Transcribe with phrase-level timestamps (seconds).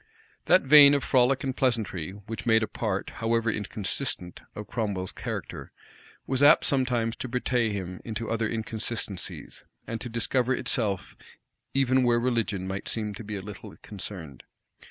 [0.09, 0.47] [*]* Bates.
[0.47, 5.71] That vein of frolic and pleasantry which made a part, however inconsistent, of Cromwell's character,
[6.25, 11.15] was apt sometimes to betray him into other inconsistencies, and to discover itself
[11.75, 14.41] even where religion might seem to be a little concerned.